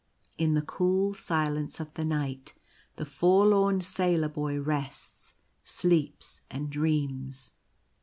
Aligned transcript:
In 0.39 0.55
the 0.55 0.63
cool 0.63 1.13
silence 1.13 1.79
of 1.79 1.93
the 1.93 2.03
night 2.03 2.55
the 2.95 3.05
forlorn 3.05 3.81
Sailor 3.81 4.29
Boy 4.29 4.59
rests— 4.59 5.35
sleeps, 5.63 6.41
and 6.49 6.71
dreams. 6.71 7.51